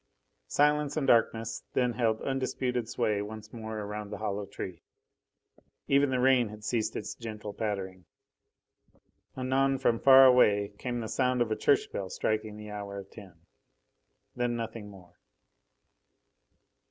[0.47, 4.81] Silence and darkness then held undisputed sway once more around the hollow tree.
[5.87, 8.05] Even the rain had ceased its gentle pattering.
[9.37, 13.11] Anon from far away came the sound of a church bell striking the hour of
[13.11, 13.41] ten.
[14.35, 15.19] Then nothing more.